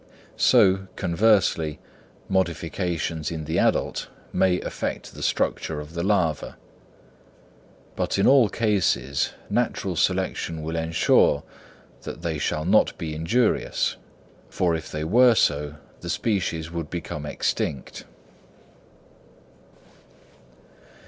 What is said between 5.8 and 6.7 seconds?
the larva;